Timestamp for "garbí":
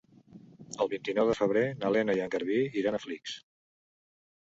2.39-2.61